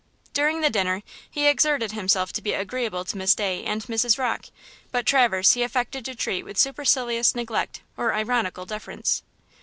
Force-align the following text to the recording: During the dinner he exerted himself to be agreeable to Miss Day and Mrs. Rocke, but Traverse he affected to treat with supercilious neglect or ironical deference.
During 0.33 0.61
the 0.61 0.71
dinner 0.71 1.03
he 1.29 1.45
exerted 1.45 1.91
himself 1.91 2.33
to 2.33 2.41
be 2.41 2.53
agreeable 2.53 3.05
to 3.05 3.15
Miss 3.17 3.35
Day 3.35 3.63
and 3.63 3.83
Mrs. 3.83 4.17
Rocke, 4.17 4.45
but 4.91 5.05
Traverse 5.05 5.51
he 5.53 5.61
affected 5.61 6.03
to 6.05 6.15
treat 6.15 6.41
with 6.41 6.57
supercilious 6.57 7.35
neglect 7.35 7.83
or 7.97 8.11
ironical 8.15 8.65
deference. 8.65 9.21